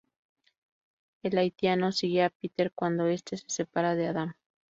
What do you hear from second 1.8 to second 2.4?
sigue a